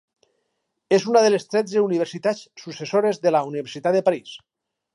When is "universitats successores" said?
1.89-3.21